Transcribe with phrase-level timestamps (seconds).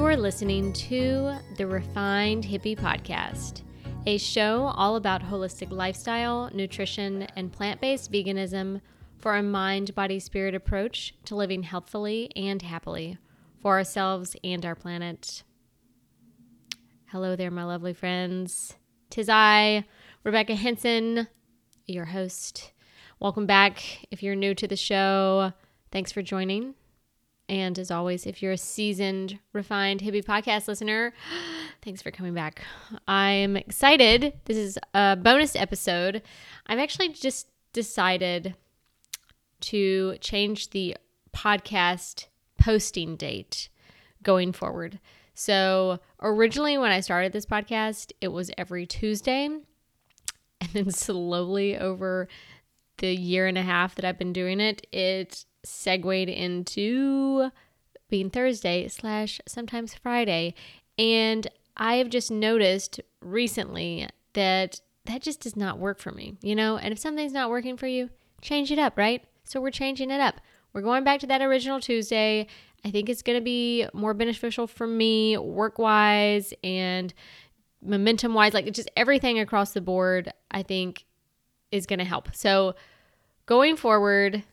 [0.00, 3.60] You're listening to the Refined Hippie Podcast,
[4.06, 8.80] a show all about holistic lifestyle, nutrition, and plant based veganism
[9.18, 13.18] for a mind, body, spirit approach to living healthfully and happily
[13.60, 15.42] for ourselves and our planet.
[17.08, 18.76] Hello there, my lovely friends.
[19.10, 19.84] Tis I,
[20.24, 21.28] Rebecca Henson,
[21.86, 22.72] your host.
[23.20, 23.82] Welcome back.
[24.10, 25.52] If you're new to the show,
[25.92, 26.74] thanks for joining.
[27.50, 31.12] And as always, if you're a seasoned, refined hippie podcast listener,
[31.82, 32.62] thanks for coming back.
[33.08, 34.34] I'm excited.
[34.44, 36.22] This is a bonus episode.
[36.68, 38.54] I've actually just decided
[39.62, 40.96] to change the
[41.34, 43.68] podcast posting date
[44.22, 45.00] going forward.
[45.34, 49.48] So, originally, when I started this podcast, it was every Tuesday.
[50.62, 52.28] And then, slowly over
[52.98, 57.50] the year and a half that I've been doing it, it segued into
[58.08, 60.54] being Thursday slash sometimes Friday.
[60.98, 66.76] And I've just noticed recently that that just does not work for me, you know?
[66.76, 68.10] And if something's not working for you,
[68.42, 69.24] change it up, right?
[69.44, 70.40] So we're changing it up.
[70.72, 72.46] We're going back to that original Tuesday.
[72.84, 77.12] I think it's going to be more beneficial for me work wise and
[77.82, 81.04] momentum wise, like just everything across the board, I think
[81.72, 82.34] is going to help.
[82.34, 82.74] So
[83.46, 84.44] going forward,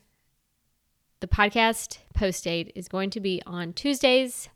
[1.20, 4.50] the podcast post date is going to be on Tuesdays.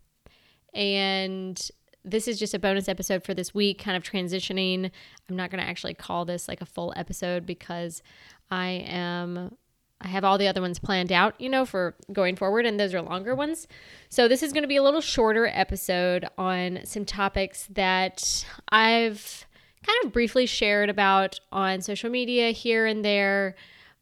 [0.74, 1.70] And
[2.04, 4.90] this is just a bonus episode for this week, kind of transitioning.
[5.28, 8.02] I'm not going to actually call this like a full episode because
[8.50, 9.56] I am.
[10.04, 12.92] I have all the other ones planned out, you know, for going forward, and those
[12.92, 13.68] are longer ones.
[14.08, 19.46] So, this is going to be a little shorter episode on some topics that I've
[19.86, 23.54] kind of briefly shared about on social media here and there,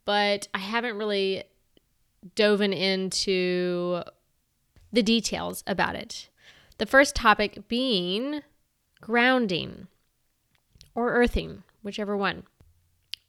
[0.06, 1.44] but I haven't really
[2.34, 4.02] dove into
[4.92, 6.28] the details about it.
[6.78, 8.42] The first topic being
[9.00, 9.86] grounding
[10.94, 12.44] or earthing, whichever one.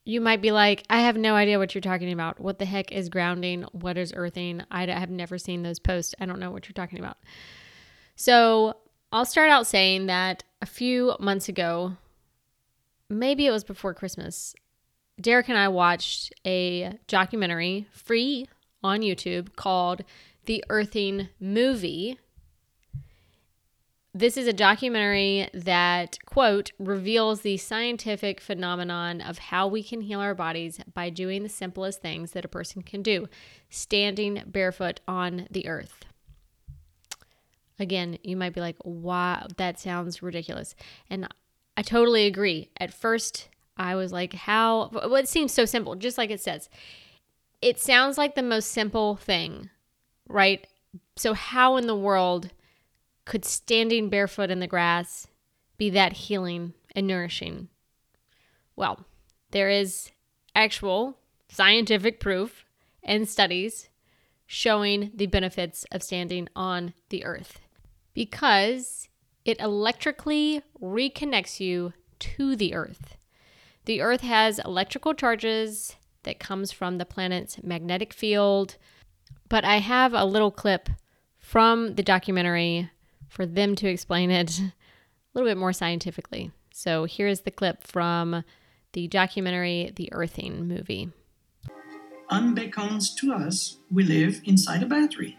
[0.03, 2.39] You might be like, I have no idea what you're talking about.
[2.39, 3.63] What the heck is grounding?
[3.71, 4.63] What is earthing?
[4.71, 6.15] I have never seen those posts.
[6.19, 7.17] I don't know what you're talking about.
[8.15, 8.77] So
[9.11, 11.97] I'll start out saying that a few months ago,
[13.09, 14.55] maybe it was before Christmas,
[15.19, 18.47] Derek and I watched a documentary free
[18.83, 20.03] on YouTube called
[20.45, 22.17] The Earthing Movie.
[24.13, 30.19] This is a documentary that, quote, reveals the scientific phenomenon of how we can heal
[30.19, 33.29] our bodies by doing the simplest things that a person can do
[33.69, 36.03] standing barefoot on the earth.
[37.79, 40.75] Again, you might be like, wow, that sounds ridiculous.
[41.09, 41.27] And
[41.77, 42.69] I totally agree.
[42.77, 43.47] At first,
[43.77, 44.89] I was like, how?
[44.91, 46.69] Well, it seems so simple, just like it says
[47.61, 49.69] it sounds like the most simple thing,
[50.27, 50.65] right?
[51.15, 52.49] So, how in the world
[53.25, 55.27] could standing barefoot in the grass
[55.77, 57.69] be that healing and nourishing?
[58.75, 59.05] Well,
[59.51, 60.11] there is
[60.55, 61.17] actual
[61.49, 62.65] scientific proof
[63.03, 63.89] and studies
[64.45, 67.61] showing the benefits of standing on the earth
[68.13, 69.07] because
[69.45, 73.17] it electrically reconnects you to the earth.
[73.85, 78.77] The earth has electrical charges that comes from the planet's magnetic field.
[79.49, 80.89] But I have a little clip
[81.37, 82.89] from the documentary
[83.27, 84.71] for them to explain it a
[85.33, 86.51] little bit more scientifically.
[86.73, 88.43] So here is the clip from
[88.93, 91.11] the documentary The Earthing movie.
[92.29, 95.37] Unbeknownst to us, we live inside a battery.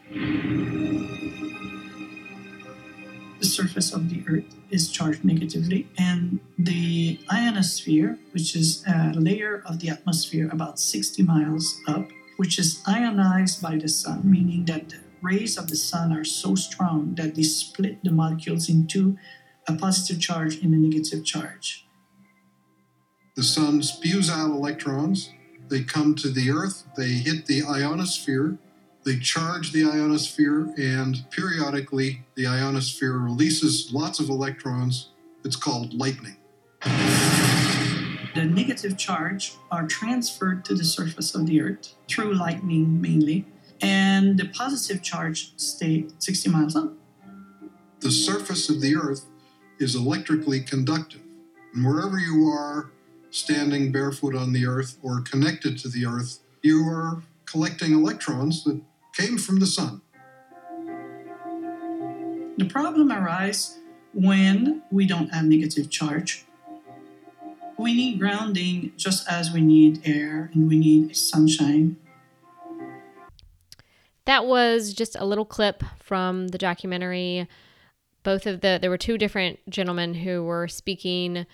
[3.42, 9.64] The surface of the Earth is charged negatively, and the ionosphere, which is a layer
[9.66, 14.90] of the atmosphere about 60 miles up, which is ionized by the sun, meaning that
[14.90, 19.18] the rays of the sun are so strong that they split the molecules into
[19.66, 21.84] a positive charge and a negative charge.
[23.34, 25.30] The sun spews out electrons.
[25.68, 28.58] They come to the Earth, they hit the ionosphere,
[29.04, 35.08] they charge the ionosphere, and periodically the ionosphere releases lots of electrons.
[35.44, 36.36] It's called lightning.
[38.34, 43.44] The negative charge are transferred to the surface of the Earth through lightning mainly,
[43.80, 46.92] and the positive charge stay 60 miles up.
[48.00, 49.26] The surface of the Earth
[49.78, 51.20] is electrically conductive.
[51.74, 52.90] And wherever you are
[53.30, 58.80] standing barefoot on the Earth or connected to the Earth, you are collecting electrons that
[59.12, 60.00] came from the sun.
[62.58, 63.78] The problem arises
[64.14, 66.44] when we don't have negative charge.
[67.78, 71.96] We need grounding just as we need air and we need sunshine.
[74.24, 77.48] That was just a little clip from the documentary.
[78.22, 81.44] both of the there were two different gentlemen who were speaking.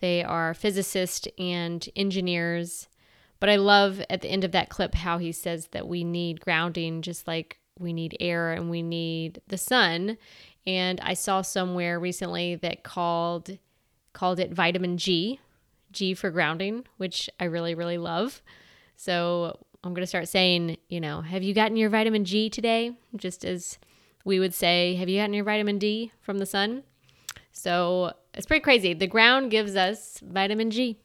[0.00, 2.88] They are physicists and engineers.
[3.40, 6.40] But I love at the end of that clip how he says that we need
[6.40, 10.18] grounding just like we need air and we need the sun.
[10.66, 13.58] And I saw somewhere recently that called
[14.12, 15.38] called it vitamin G,
[15.92, 18.42] G for grounding, which I really really love.
[18.96, 22.96] So I'm going to start saying, you know, have you gotten your vitamin G today?
[23.16, 23.78] Just as
[24.24, 26.82] we would say, have you gotten your vitamin D from the sun?
[27.52, 28.94] So it's pretty crazy.
[28.94, 30.98] The ground gives us vitamin G,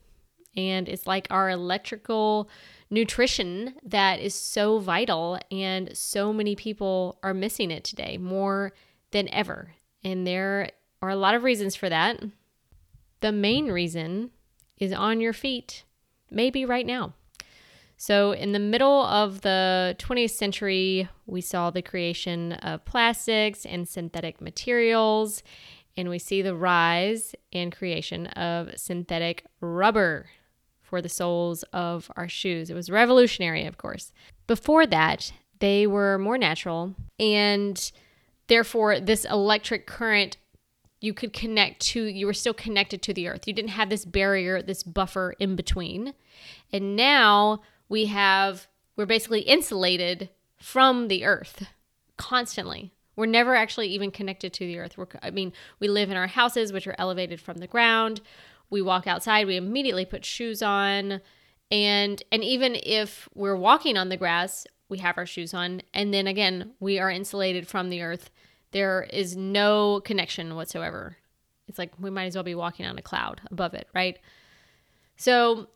[0.56, 2.50] and it's like our electrical
[2.90, 8.72] nutrition that is so vital, and so many people are missing it today more
[9.12, 9.74] than ever.
[10.04, 10.70] And there
[11.02, 12.22] are a lot of reasons for that.
[13.22, 14.32] The main reason
[14.78, 15.84] is on your feet,
[16.30, 17.14] maybe right now.
[17.98, 23.88] So, in the middle of the 20th century, we saw the creation of plastics and
[23.88, 25.42] synthetic materials,
[25.96, 30.28] and we see the rise and creation of synthetic rubber
[30.94, 32.70] for the soles of our shoes.
[32.70, 34.12] It was revolutionary, of course.
[34.46, 37.92] Before that, they were more natural, and
[38.46, 40.38] therefore, this electric current
[41.02, 43.48] you could connect to, you were still connected to the earth.
[43.48, 46.14] You didn't have this barrier, this buffer in between.
[46.72, 51.70] And now, we have we're basically insulated from the earth
[52.18, 52.94] constantly.
[53.16, 54.96] We're never actually even connected to the earth.
[54.96, 58.22] We're, I mean, we live in our houses, which are elevated from the ground.
[58.74, 61.22] We walk outside, we immediately put shoes on.
[61.72, 65.82] And and even if we're walking on the grass, we have our shoes on.
[65.94, 68.32] And then again, we are insulated from the earth.
[68.72, 71.18] There is no connection whatsoever.
[71.68, 74.18] It's like we might as well be walking on a cloud above it, right?
[75.18, 75.68] So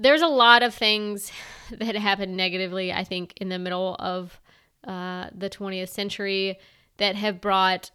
[0.00, 1.30] there's a lot of things
[1.70, 4.40] that happened negatively, I think, in the middle of
[4.84, 6.58] uh, the 20th century
[6.96, 7.90] that have brought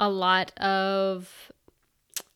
[0.00, 1.50] a lot of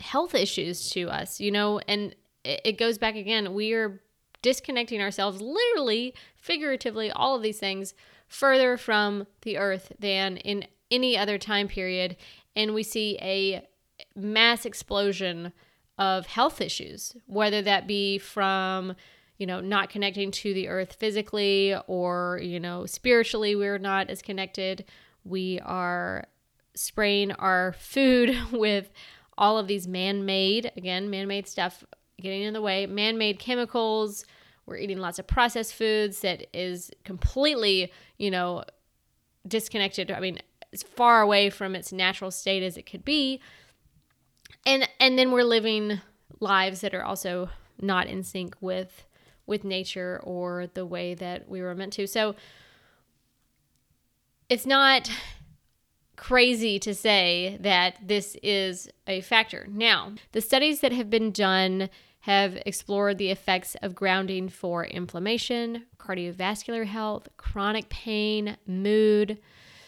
[0.00, 2.15] health issues to us, you know, and
[2.45, 3.55] it, goes back again.
[3.55, 4.00] We are
[4.43, 7.95] disconnecting ourselves, literally, figuratively, all of these things
[8.29, 12.17] further from the earth than in any other time period.
[12.55, 13.67] And we see a
[14.15, 15.53] mass explosion
[15.99, 18.94] of health issues, whether that be from,
[19.37, 24.23] you know, not connecting to the earth physically or, you know, spiritually, we're not as
[24.23, 24.85] connected.
[25.25, 26.29] We are
[26.75, 28.91] spraying our food with
[29.38, 31.85] all of these man made, again, man made stuff
[32.20, 34.26] getting in the way, man made chemicals.
[34.67, 38.64] We're eating lots of processed foods that is completely, you know,
[39.46, 40.11] disconnected.
[40.11, 40.40] I mean,
[40.75, 43.40] as far away from its natural state as it could be
[44.67, 46.00] and and then we're living
[46.41, 47.49] lives that are also
[47.81, 49.06] not in sync with
[49.46, 52.06] with nature or the way that we were meant to.
[52.06, 52.34] So
[54.50, 55.11] it's not
[56.19, 59.67] crazy to say that this is a factor.
[59.70, 61.88] Now, the studies that have been done
[62.20, 69.38] have explored the effects of grounding for inflammation, cardiovascular health, chronic pain, mood.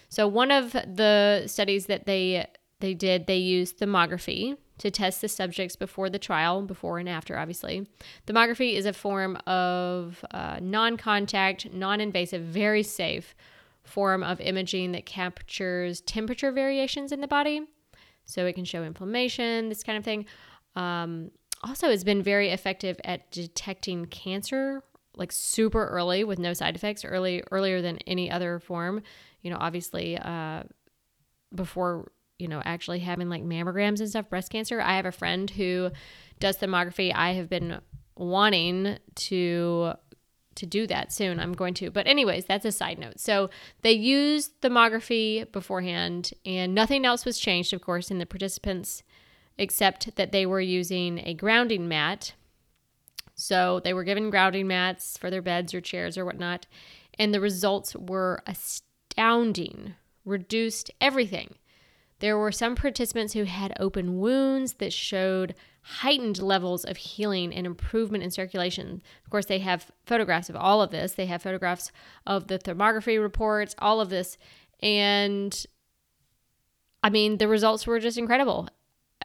[0.08, 2.46] So one of the studies that they
[2.78, 7.38] they did, they used thermography to test the subjects before the trial, before and after,
[7.38, 7.86] obviously.
[8.26, 13.34] Thermography is a form of uh, non contact, non invasive, very safe
[13.90, 17.62] form of imaging that captures temperature variations in the body.
[18.24, 20.26] So it can show inflammation, this kind of thing.
[20.76, 21.30] Um,
[21.62, 24.82] also, it's been very effective at detecting cancer
[25.16, 29.02] like super early with no side effects early earlier than any other form
[29.42, 30.62] you know obviously uh,
[31.52, 34.80] before you know, actually having like mammograms and stuff, breast cancer.
[34.80, 35.90] I have a friend who
[36.40, 37.12] does thermography.
[37.14, 37.80] I have been
[38.16, 39.92] wanting to
[40.56, 41.40] to do that soon.
[41.40, 41.90] I'm going to.
[41.90, 43.20] But anyways, that's a side note.
[43.20, 43.50] So
[43.82, 49.02] they used thermography beforehand and nothing else was changed, of course, in the participants
[49.58, 52.32] except that they were using a grounding mat.
[53.34, 56.66] So they were given grounding mats for their beds or chairs or whatnot.
[57.18, 59.94] And the results were astounding.
[60.24, 61.54] Reduced everything.
[62.20, 67.66] There were some participants who had open wounds that showed heightened levels of healing and
[67.66, 69.02] improvement in circulation.
[69.24, 71.12] Of course, they have photographs of all of this.
[71.12, 71.90] They have photographs
[72.26, 74.36] of the thermography reports, all of this.
[74.80, 75.66] And
[77.02, 78.68] I mean, the results were just incredible.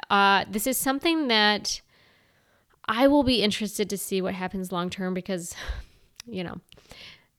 [0.10, 1.82] Uh, this is something that
[2.86, 5.54] I will be interested to see what happens long term because,
[6.26, 6.62] you know,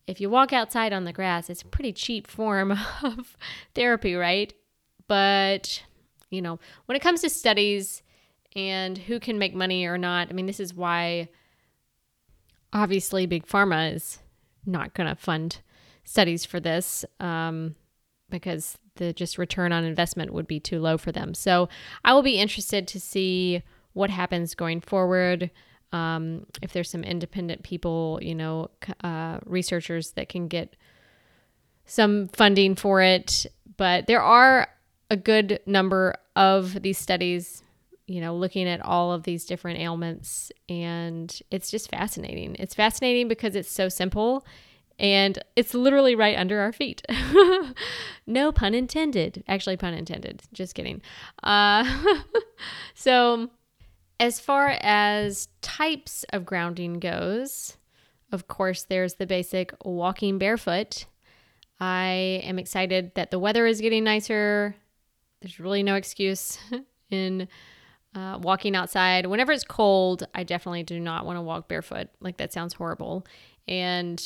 [0.07, 2.73] if you walk outside on the grass, it's a pretty cheap form
[3.03, 3.39] of
[3.75, 4.53] therapy, right?
[5.09, 5.83] But,
[6.31, 8.03] you know, when it comes to studies
[8.55, 11.29] and who can make money or not, I mean, this is why
[12.73, 14.19] obviously Big Pharma is
[14.65, 15.61] not going to fund
[16.05, 17.75] studies for this um,
[18.31, 21.35] because the just return on investment would be too low for them.
[21.35, 21.69] So
[22.05, 25.51] I will be interested to see what happens going forward.
[25.93, 28.71] Um, if there's some independent people, you know,
[29.03, 30.77] uh, researchers that can get
[31.87, 33.47] some funding for it.
[33.77, 34.69] But there are
[35.11, 37.63] a good number of these studies,
[38.07, 40.51] you know, looking at all of these different ailments.
[40.69, 42.57] And it's just fascinating.
[42.59, 44.45] It's fascinating because it's so simple
[44.99, 47.03] and it's literally right under our feet.
[48.27, 49.45] no pun intended.
[49.47, 50.43] Actually, pun intended.
[50.53, 51.03] Just kidding.
[51.43, 51.85] Uh,
[52.95, 53.51] so,
[54.19, 57.77] as far as types of grounding goes,
[58.33, 61.05] of course, there's the basic walking barefoot.
[61.79, 64.75] I am excited that the weather is getting nicer.
[65.41, 66.59] There's really no excuse
[67.11, 67.49] in
[68.15, 69.27] uh, walking outside.
[69.27, 72.09] Whenever it's cold, I definitely do not want to walk barefoot.
[72.21, 73.27] Like, that sounds horrible.
[73.69, 74.23] And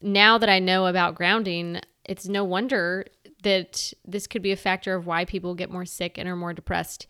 [0.00, 3.06] now that I know about grounding, it's no wonder
[3.42, 6.52] that this could be a factor of why people get more sick and are more
[6.52, 7.06] depressed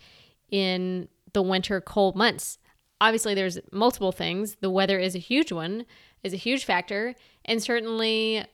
[0.51, 2.59] in the winter cold months.
[3.01, 4.57] Obviously, there's multiple things.
[4.61, 5.87] The weather is a huge one,
[6.23, 7.15] is a huge factor,
[7.45, 8.45] and certainly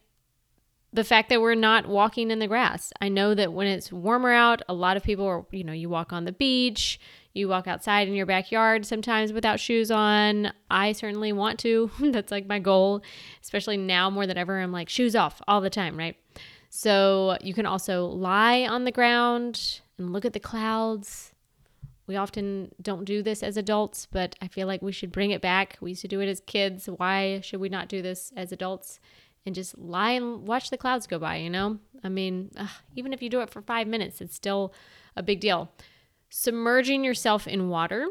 [0.92, 2.92] the fact that we're not walking in the grass.
[3.00, 5.88] I know that when it's warmer out, a lot of people are, you know, you
[5.88, 6.98] walk on the beach,
[7.32, 10.52] you walk outside in your backyard sometimes without shoes on.
[10.68, 11.90] I certainly want to.
[12.00, 13.02] That's like my goal,
[13.42, 14.58] especially now more than ever.
[14.58, 16.16] I'm like, shoes off all the time, right?
[16.70, 21.32] So you can also lie on the ground and look at the clouds.
[22.06, 25.40] We often don't do this as adults, but I feel like we should bring it
[25.40, 25.78] back.
[25.80, 26.86] We used to do it as kids.
[26.86, 28.98] Why should we not do this as adults?
[29.46, 31.78] And just lie and watch the clouds go by, you know?
[32.04, 34.74] I mean, ugh, even if you do it for five minutes, it's still
[35.16, 35.72] a big deal.
[36.28, 38.08] Submerging yourself in water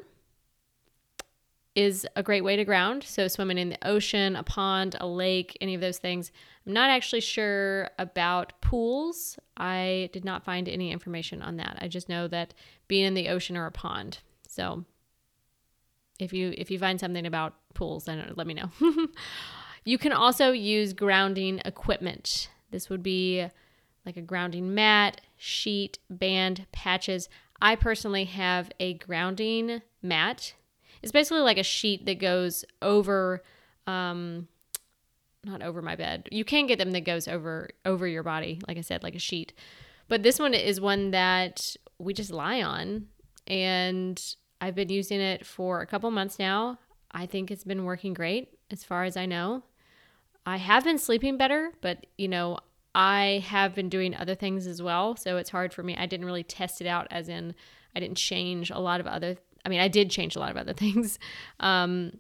[1.75, 3.03] is a great way to ground.
[3.03, 6.31] So, swimming in the ocean, a pond, a lake, any of those things.
[6.65, 9.39] I'm not actually sure about pools.
[9.55, 11.77] I did not find any information on that.
[11.79, 12.53] I just know that
[12.87, 14.19] being in the ocean or a pond.
[14.47, 14.83] So,
[16.19, 18.71] if you if you find something about pools, then let me know.
[19.83, 22.49] you can also use grounding equipment.
[22.71, 23.47] This would be
[24.05, 27.29] like a grounding mat, sheet, band, patches.
[27.61, 30.53] I personally have a grounding mat.
[31.01, 33.43] It's basically like a sheet that goes over
[33.87, 34.47] um
[35.45, 36.27] not over my bed.
[36.31, 39.19] You can get them that goes over over your body, like I said, like a
[39.19, 39.53] sheet.
[40.07, 43.07] But this one is one that we just lie on
[43.47, 44.21] and
[44.61, 46.79] I've been using it for a couple months now.
[47.11, 49.63] I think it's been working great as far as I know.
[50.45, 52.59] I have been sleeping better, but you know,
[52.95, 55.95] I have been doing other things as well, so it's hard for me.
[55.95, 57.53] I didn't really test it out, as in,
[57.95, 59.37] I didn't change a lot of other.
[59.65, 61.19] I mean, I did change a lot of other things.
[61.59, 62.17] Um,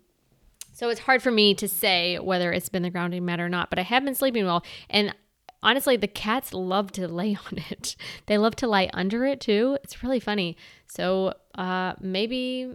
[0.73, 3.69] so it's hard for me to say whether it's been the grounding mat or not,
[3.69, 4.63] but I have been sleeping well.
[4.89, 5.13] And
[5.61, 7.95] honestly, the cats love to lay on it.
[8.27, 9.77] They love to lie under it too.
[9.83, 10.55] It's really funny.
[10.87, 12.73] So uh, maybe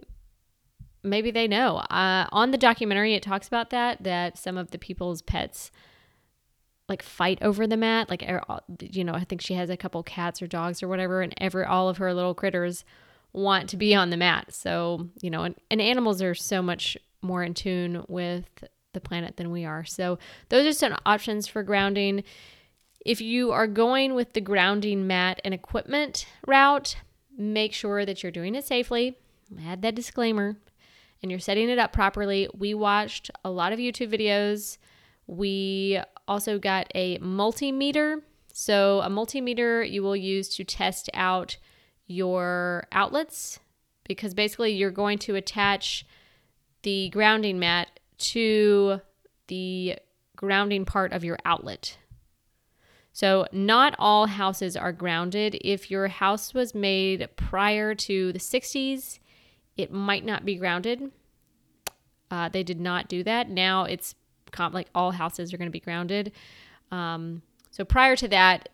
[1.05, 1.77] maybe they know.
[1.77, 5.71] Uh, on the documentary, it talks about that that some of the people's pets
[6.87, 8.09] like fight over the mat.
[8.09, 8.41] Like er,
[8.79, 11.65] you know, I think she has a couple cats or dogs or whatever, and every
[11.65, 12.83] all of her little critters
[13.33, 14.53] want to be on the mat.
[14.53, 18.45] So you know, and, and animals are so much more in tune with
[18.93, 19.83] the planet than we are.
[19.83, 20.19] So
[20.49, 22.23] those are some options for grounding.
[23.05, 26.97] If you are going with the grounding mat and equipment route,
[27.37, 29.17] make sure that you're doing it safely.
[29.67, 30.57] Add that disclaimer
[31.21, 32.47] and you're setting it up properly.
[32.55, 34.77] We watched a lot of YouTube videos.
[35.27, 38.21] We also got a multimeter.
[38.53, 41.57] So, a multimeter you will use to test out
[42.07, 43.59] your outlets
[44.07, 46.05] because basically you're going to attach
[46.83, 49.01] the grounding mat to
[49.47, 49.97] the
[50.35, 51.97] grounding part of your outlet.
[53.11, 55.57] So, not all houses are grounded.
[55.61, 59.19] If your house was made prior to the 60s,
[59.77, 61.11] it might not be grounded.
[62.31, 63.49] Uh, they did not do that.
[63.49, 64.15] Now it's
[64.71, 66.31] like all houses are going to be grounded.
[66.91, 67.41] Um,
[67.71, 68.69] so prior to that,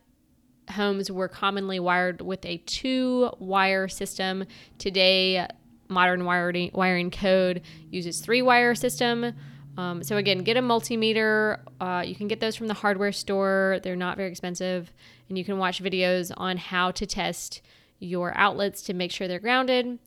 [0.70, 4.46] homes were commonly wired with a two wire system.
[4.78, 5.48] Today,
[5.90, 9.34] modern wiring, wiring code uses three wire system.
[9.78, 11.60] Um, so again, get a multimeter.
[11.80, 13.80] Uh, you can get those from the hardware store.
[13.84, 14.92] They're not very expensive,
[15.30, 17.62] and you can watch videos on how to test
[18.00, 20.00] your outlets to make sure they're grounded,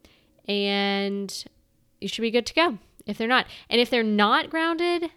[0.47, 1.45] and
[2.01, 3.47] you should be good to go if they're not.
[3.69, 5.11] And if they're not grounded,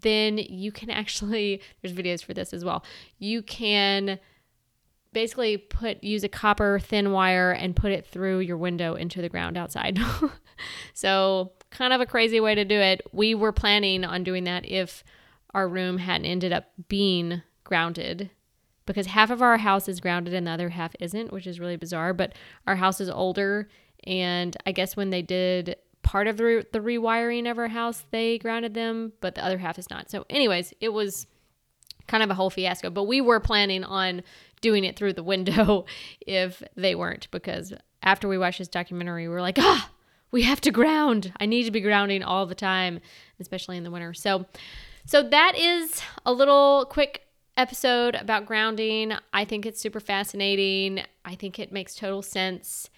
[0.00, 2.84] then you can actually, there's videos for this as well.
[3.18, 4.18] You can
[5.12, 9.28] basically put use a copper thin wire and put it through your window into the
[9.28, 9.98] ground outside.
[10.94, 13.02] so, kind of a crazy way to do it.
[13.12, 15.04] We were planning on doing that if
[15.54, 18.30] our room hadn't ended up being grounded
[18.86, 21.76] because half of our house is grounded and the other half isn't, which is really
[21.76, 22.12] bizarre.
[22.12, 22.34] But
[22.66, 23.68] our house is older,
[24.04, 28.04] and I guess when they did part of the, re- the rewiring of our house,
[28.10, 30.10] they grounded them, but the other half is not.
[30.10, 31.26] So, anyways, it was
[32.06, 32.90] kind of a whole fiasco.
[32.90, 34.22] But we were planning on
[34.60, 35.86] doing it through the window
[36.26, 39.90] if they weren't, because after we watched this documentary, we were like, ah,
[40.30, 41.32] we have to ground.
[41.38, 43.00] I need to be grounding all the time,
[43.38, 44.14] especially in the winter.
[44.14, 44.46] So,
[45.04, 47.22] so that is a little quick
[47.56, 49.12] episode about grounding.
[49.32, 51.02] I think it's super fascinating.
[51.24, 52.88] I think it makes total sense.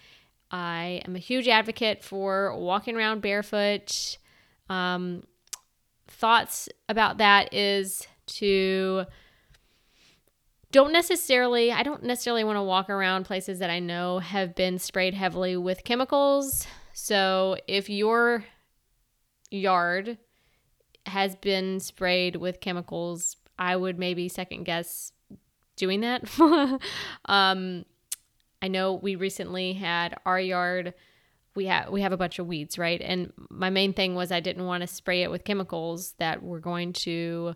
[0.51, 4.17] I am a huge advocate for walking around barefoot.
[4.69, 5.23] Um,
[6.07, 9.05] thoughts about that is to
[10.71, 14.77] don't necessarily I don't necessarily want to walk around places that I know have been
[14.77, 16.67] sprayed heavily with chemicals.
[16.93, 18.45] So if your
[19.51, 20.17] yard
[21.05, 25.11] has been sprayed with chemicals, I would maybe second guess
[25.75, 26.23] doing that.
[27.25, 27.85] um,
[28.65, 30.95] I know we recently had our yard.
[31.53, 32.99] We have we have a bunch of weeds, right?
[32.99, 36.59] And my main thing was I didn't want to spray it with chemicals that were
[36.59, 37.53] going to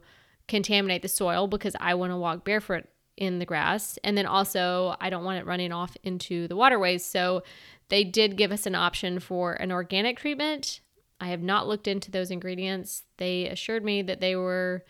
[0.48, 2.86] contaminate the soil because I want to walk barefoot
[3.18, 3.98] in the grass.
[4.04, 7.04] And then also, I don't want it running off into the waterways.
[7.04, 7.42] So
[7.88, 10.80] they did give us an option for an organic treatment.
[11.20, 13.02] I have not looked into those ingredients.
[13.18, 14.86] They assured me that they were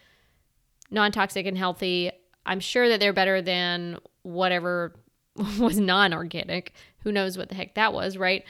[0.91, 2.11] non toxic and healthy.
[2.45, 4.99] I'm sure that they're better than whatever
[5.59, 6.73] was non organic.
[6.99, 8.43] Who knows what the heck that was, right?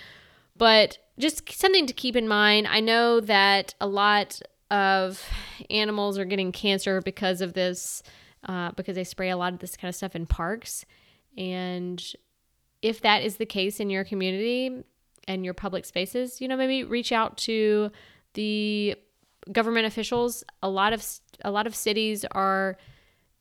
[0.58, 2.68] But just something to keep in mind.
[2.68, 4.42] I know that a lot
[4.72, 5.24] of
[5.70, 8.04] animals are getting cancer because of this,
[8.48, 10.86] uh, because they spray a lot of this kind of stuff in parks.
[11.38, 12.04] And
[12.82, 14.84] if that is the case in your community
[15.28, 17.92] and your public spaces, you know, maybe reach out to
[18.34, 18.96] the
[19.52, 20.44] government officials.
[20.62, 21.06] A lot of
[21.44, 22.78] a lot of cities are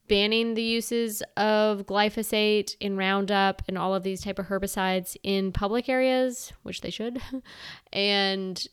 [0.08, 5.52] banning the uses of glyphosate in Roundup and all of these type of herbicides in
[5.52, 7.20] public areas, which they should.
[7.92, 8.66] and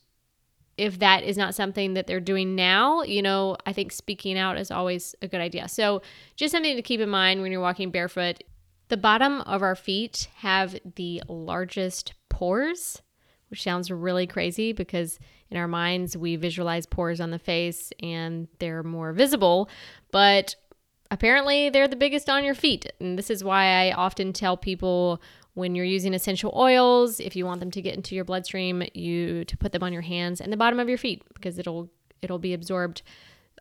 [0.76, 4.58] if that is not something that they're doing now, you know, I think speaking out
[4.58, 5.68] is always a good idea.
[5.68, 6.02] So,
[6.36, 8.42] just something to keep in mind when you're walking barefoot.
[8.88, 13.02] The bottom of our feet have the largest pores,
[13.48, 15.18] which sounds really crazy because
[15.50, 19.68] in our minds we visualize pores on the face and they're more visible,
[20.12, 20.54] but
[21.10, 22.86] apparently they're the biggest on your feet.
[23.00, 25.20] And this is why I often tell people
[25.54, 29.44] when you're using essential oils, if you want them to get into your bloodstream, you
[29.46, 31.88] to put them on your hands and the bottom of your feet because it'll
[32.20, 33.02] it'll be absorbed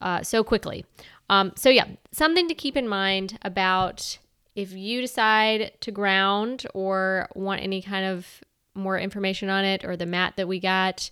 [0.02, 0.86] uh, so quickly.
[1.30, 4.18] Um, so yeah, something to keep in mind about
[4.56, 8.42] if you decide to ground or want any kind of
[8.74, 11.10] more information on it or the mat that we got.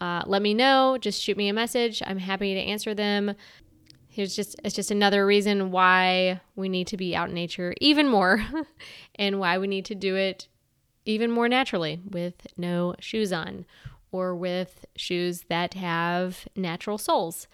[0.00, 0.98] Uh, let me know.
[1.00, 2.02] Just shoot me a message.
[2.04, 3.34] I'm happy to answer them
[4.12, 8.06] here's just it's just another reason why we need to be out in nature even
[8.06, 8.44] more
[9.16, 10.48] and why we need to do it
[11.04, 13.66] even more naturally with no shoes on
[14.12, 17.48] or with shoes that have natural soles.